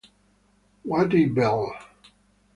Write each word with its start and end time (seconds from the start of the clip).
Whitey 0.83 1.29
Bell 1.29 1.69